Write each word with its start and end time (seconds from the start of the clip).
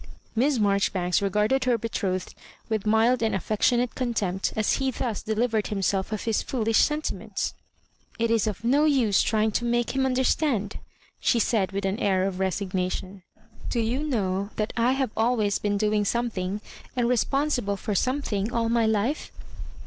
"Miss 0.35 0.57
Marjoribanks 0.57 1.21
regarded 1.21 1.65
her 1.65 1.77
betrothed 1.77 2.33
with 2.69 2.87
mild 2.87 3.21
and 3.21 3.35
affectionate 3.35 3.93
contempt 3.93 4.51
as 4.55 4.77
he 4.77 4.89
thus 4.89 5.21
delivered 5.21 5.67
himself 5.67 6.11
of 6.11 6.23
his 6.23 6.41
foolish 6.41 6.79
sentiments." 6.79 7.53
It 8.17 8.31
is 8.31 8.47
of 8.47 8.63
no 8.63 8.85
use 8.85 9.21
trying 9.21 9.51
to 9.51 9.63
make 9.63 9.91
him 9.95 10.03
understand," 10.07 10.79
she 11.19 11.39
field 11.39 11.71
with 11.71 11.85
an 11.85 11.99
air 11.99 12.23
of 12.23 12.39
resignation." 12.39 13.21
Do 13.69 13.79
you 13.79 14.01
know 14.03 14.49
that 14.55 14.73
I 14.75 14.93
have 14.93 15.11
always 15.15 15.59
been 15.59 15.77
doing 15.77 16.03
something, 16.03 16.61
and 16.95 17.07
responsible 17.07 17.77
for 17.77 17.93
something, 17.93 18.51
all 18.51 18.69
my 18.69 18.87
life? 18.87 19.31